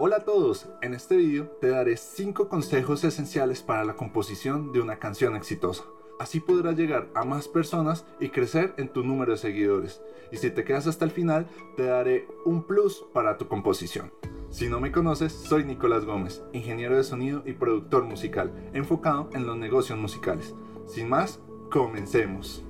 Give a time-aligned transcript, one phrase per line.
[0.00, 4.80] Hola a todos, en este video te daré 5 consejos esenciales para la composición de
[4.80, 5.86] una canción exitosa.
[6.20, 10.00] Así podrás llegar a más personas y crecer en tu número de seguidores.
[10.30, 14.12] Y si te quedas hasta el final, te daré un plus para tu composición.
[14.50, 19.48] Si no me conoces, soy Nicolás Gómez, ingeniero de sonido y productor musical, enfocado en
[19.48, 20.54] los negocios musicales.
[20.86, 21.40] Sin más,
[21.72, 22.64] comencemos.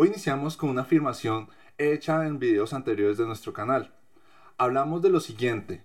[0.00, 3.92] Hoy iniciamos con una afirmación hecha en videos anteriores de nuestro canal.
[4.56, 5.82] Hablamos de lo siguiente,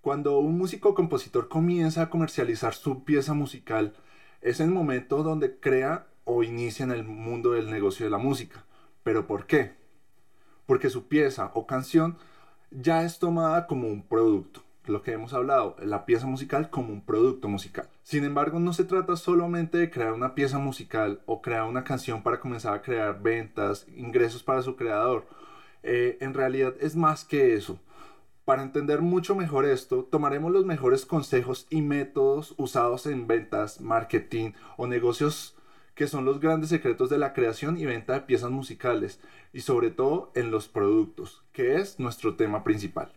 [0.00, 3.92] cuando un músico compositor comienza a comercializar su pieza musical,
[4.40, 8.64] es el momento donde crea o inicia en el mundo del negocio de la música.
[9.02, 9.74] ¿Pero por qué?
[10.64, 12.16] Porque su pieza o canción
[12.70, 14.61] ya es tomada como un producto.
[14.86, 17.88] Lo que hemos hablado, la pieza musical como un producto musical.
[18.02, 22.22] Sin embargo, no se trata solamente de crear una pieza musical o crear una canción
[22.22, 25.26] para comenzar a crear ventas, ingresos para su creador.
[25.82, 27.78] Eh, en realidad es más que eso
[28.44, 34.50] para entender mucho mejor esto, tomaremos los mejores consejos y métodos usados en ventas, marketing
[34.76, 35.56] o negocios
[35.94, 39.20] que son los grandes secretos de la creación y venta de piezas musicales
[39.52, 43.12] y sobre todo en los productos, que es nuestro tema principal.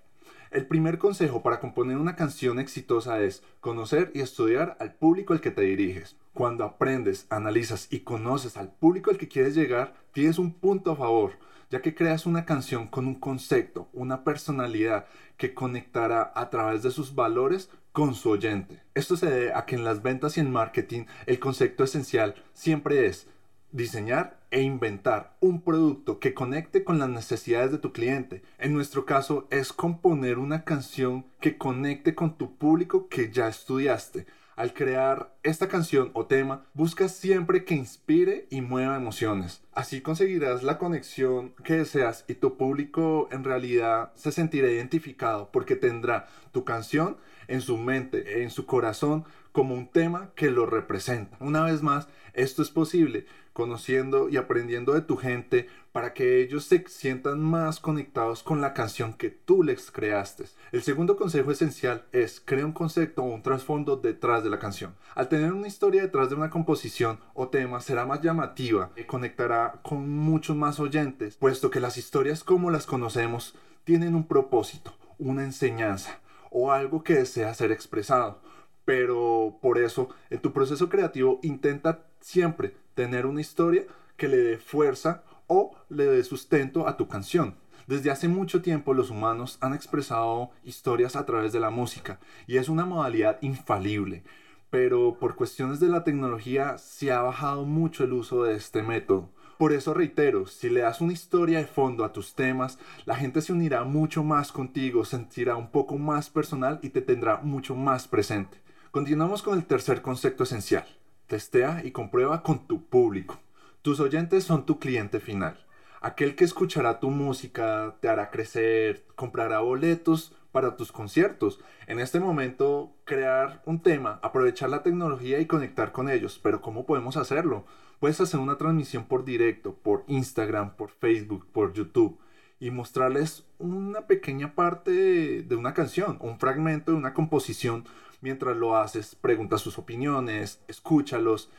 [0.56, 5.42] El primer consejo para componer una canción exitosa es conocer y estudiar al público al
[5.42, 6.16] que te diriges.
[6.34, 10.96] Cuando aprendes, analizas y conoces al público al que quieres llegar, tienes un punto a
[10.96, 11.34] favor
[11.70, 16.92] ya que creas una canción con un concepto, una personalidad que conectará a través de
[16.92, 18.84] sus valores con su oyente.
[18.94, 23.08] Esto se debe a que en las ventas y en marketing el concepto esencial siempre
[23.08, 23.28] es
[23.76, 28.42] diseñar e inventar un producto que conecte con las necesidades de tu cliente.
[28.58, 34.26] En nuestro caso es componer una canción que conecte con tu público que ya estudiaste.
[34.56, 39.62] Al crear esta canción o tema, busca siempre que inspire y mueva emociones.
[39.74, 45.76] Así conseguirás la conexión que deseas y tu público en realidad se sentirá identificado porque
[45.76, 47.18] tendrá tu canción
[47.50, 51.38] en su mente, en su corazón, como un tema que lo representa.
[51.40, 56.66] Una vez más, esto es posible conociendo y aprendiendo de tu gente para que ellos
[56.66, 60.44] se sientan más conectados con la canción que tú les creaste.
[60.74, 64.94] El segundo consejo esencial es crea un concepto o un trasfondo detrás de la canción.
[65.16, 69.80] Al tener una historia detrás de una composición o tema será más llamativa y conectará
[69.84, 73.56] con muchos más oyentes, puesto que las historias como las conocemos
[73.86, 76.20] tienen un propósito, una enseñanza
[76.52, 78.42] o algo que desea ser expresado.
[78.86, 83.84] Pero por eso, en tu proceso creativo intenta siempre tener una historia
[84.16, 87.56] que le dé fuerza o le dé sustento a tu canción.
[87.88, 92.58] Desde hace mucho tiempo los humanos han expresado historias a través de la música y
[92.58, 94.24] es una modalidad infalible,
[94.72, 99.30] pero por cuestiones de la tecnología se ha bajado mucho el uso de este método.
[99.60, 103.42] Por eso reitero, si le das una historia de fondo a tus temas, la gente
[103.42, 108.08] se unirá mucho más contigo, sentirá un poco más personal y te tendrá mucho más
[108.08, 108.65] presente.
[108.96, 110.86] Continuamos con el tercer concepto esencial.
[111.28, 113.38] Testea y comprueba con tu público.
[113.82, 115.60] Tus oyentes son tu cliente final.
[116.00, 121.60] Aquel que escuchará tu música, te hará crecer, comprará boletos para tus conciertos.
[121.88, 126.40] En este momento, crear un tema, aprovechar la tecnología y conectar con ellos.
[126.42, 127.66] Pero ¿cómo podemos hacerlo?
[128.00, 132.18] Puedes hacer una transmisión por directo, por Instagram, por Facebook, por YouTube
[132.60, 137.86] y mostrarles una pequeña parte de una canción, un fragmento de una composición
[138.22, 141.52] mientras lo haces, pregunta sus opiniones, escúchalos,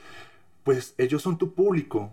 [0.65, 2.11] pues ellos son tu público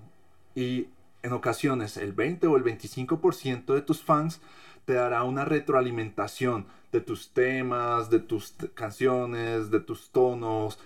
[0.53, 0.87] y
[1.23, 4.41] en ocasiones el 20 o el 25% de tus fans
[4.85, 10.77] te dará una retroalimentación de tus temas, de tus canciones, de tus tonos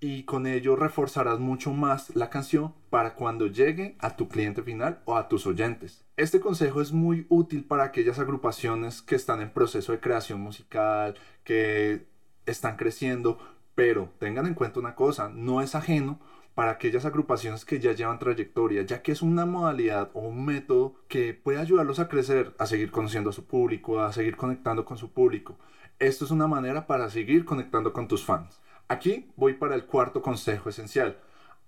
[0.00, 5.00] y con ello reforzarás mucho más la canción para cuando llegue a tu cliente final
[5.04, 6.04] o a tus oyentes.
[6.16, 11.14] Este consejo es muy útil para aquellas agrupaciones que están en proceso de creación musical,
[11.44, 12.06] que
[12.44, 13.38] están creciendo,
[13.74, 16.20] pero tengan en cuenta una cosa, no es ajeno
[16.54, 20.94] para aquellas agrupaciones que ya llevan trayectoria, ya que es una modalidad o un método
[21.06, 24.96] que puede ayudarlos a crecer, a seguir conociendo a su público, a seguir conectando con
[24.96, 25.58] su público.
[25.98, 28.62] Esto es una manera para seguir conectando con tus fans.
[28.88, 31.18] Aquí voy para el cuarto consejo esencial.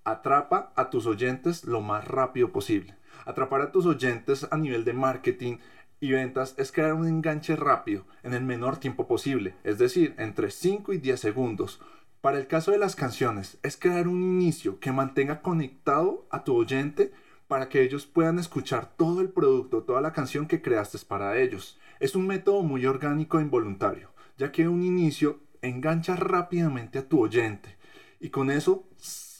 [0.05, 2.95] Atrapa a tus oyentes lo más rápido posible.
[3.25, 5.57] Atrapar a tus oyentes a nivel de marketing
[5.99, 10.53] y ventas es crear un enganche rápido en el menor tiempo posible, es decir, entre
[10.53, 11.81] 5 y 10 segundos.
[12.21, 16.55] Para el caso de las canciones, es crear un inicio que mantenga conectado a tu
[16.55, 17.13] oyente
[17.49, 21.81] para que ellos puedan escuchar todo el producto, toda la canción que creaste para ellos.
[21.99, 27.21] Es un método muy orgánico e involuntario, ya que un inicio engancha rápidamente a tu
[27.21, 27.77] oyente
[28.21, 28.85] y con eso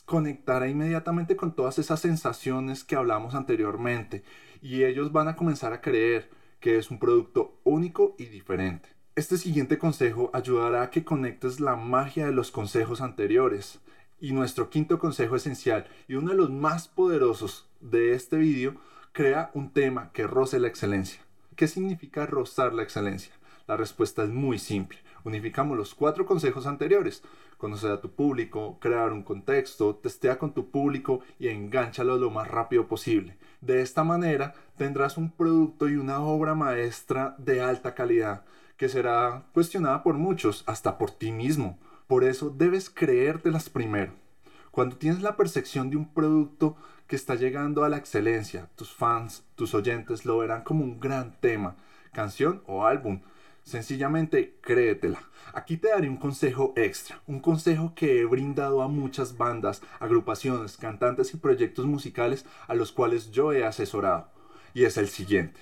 [0.05, 4.25] conectará inmediatamente con todas esas sensaciones que hablamos anteriormente
[4.63, 6.31] y ellos van a comenzar a creer
[6.61, 8.89] que es un producto único y diferente.
[9.15, 13.81] Este siguiente consejo ayudará a que conectes la magia de los consejos anteriores.
[14.21, 18.77] Y nuestro quinto consejo esencial y uno de los más poderosos de este vídeo,
[19.13, 21.21] crea un tema que roce la excelencia.
[21.57, 23.33] ¿Qué significa rozar la excelencia?
[23.69, 24.99] La respuesta es muy simple.
[25.25, 27.23] Unificamos los cuatro consejos anteriores.
[27.59, 32.49] Conocer a tu público, crear un contexto, testea con tu público y engánchalo lo más
[32.49, 33.37] rápido posible.
[33.61, 38.45] De esta manera tendrás un producto y una obra maestra de alta calidad
[38.79, 41.79] que será cuestionada por muchos, hasta por ti mismo.
[42.07, 44.15] Por eso debes creértelas primero.
[44.71, 46.77] Cuando tienes la percepción de un producto
[47.07, 51.39] que está llegando a la excelencia, tus fans, tus oyentes lo verán como un gran
[51.41, 51.77] tema,
[52.13, 53.21] canción o álbum
[53.69, 55.21] Sencillamente créetela.
[55.53, 60.79] Aquí te daré un consejo extra, un consejo que he brindado a muchas bandas, agrupaciones,
[60.79, 64.31] cantantes y proyectos musicales a los cuales yo he asesorado.
[64.73, 65.61] Y es el siguiente.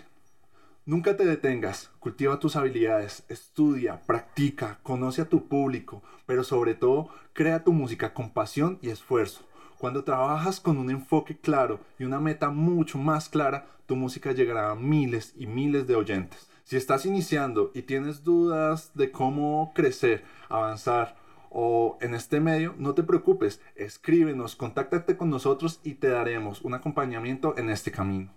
[0.85, 7.09] Nunca te detengas, cultiva tus habilidades, estudia, practica, conoce a tu público, pero sobre todo
[7.33, 9.45] crea tu música con pasión y esfuerzo.
[9.79, 14.71] Cuando trabajas con un enfoque claro y una meta mucho más clara, tu música llegará
[14.71, 16.49] a miles y miles de oyentes.
[16.67, 21.15] Si estás iniciando y tienes dudas de cómo crecer, avanzar
[21.49, 26.75] o en este medio, no te preocupes, escríbenos, contáctate con nosotros y te daremos un
[26.75, 28.33] acompañamiento en este camino.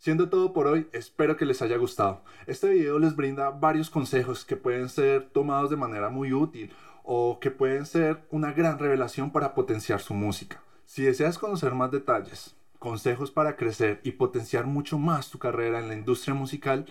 [0.00, 2.24] Siendo todo por hoy, espero que les haya gustado.
[2.48, 6.72] Este video les brinda varios consejos que pueden ser tomados de manera muy útil
[7.04, 10.60] o que pueden ser una gran revelación para potenciar su música.
[10.86, 15.86] Si deseas conocer más detalles, consejos para crecer y potenciar mucho más tu carrera en
[15.86, 16.86] la industria musical,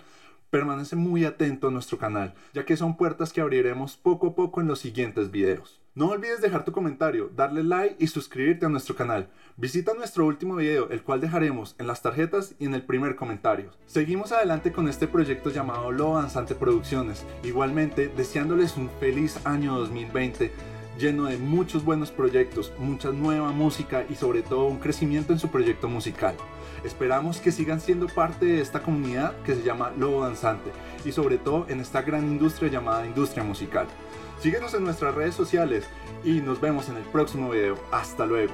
[0.54, 4.60] Permanece muy atento a nuestro canal, ya que son puertas que abriremos poco a poco
[4.60, 5.80] en los siguientes videos.
[5.96, 9.28] No olvides dejar tu comentario, darle like y suscribirte a nuestro canal.
[9.56, 13.72] Visita nuestro último video, el cual dejaremos en las tarjetas y en el primer comentario.
[13.86, 20.52] Seguimos adelante con este proyecto llamado Lo Danzante Producciones, igualmente deseándoles un feliz año 2020
[20.98, 25.48] lleno de muchos buenos proyectos, mucha nueva música y sobre todo un crecimiento en su
[25.48, 26.34] proyecto musical.
[26.84, 30.70] Esperamos que sigan siendo parte de esta comunidad que se llama Lobo Danzante
[31.04, 33.86] y sobre todo en esta gran industria llamada industria musical.
[34.40, 35.84] Síguenos en nuestras redes sociales
[36.22, 37.78] y nos vemos en el próximo video.
[37.90, 38.52] Hasta luego.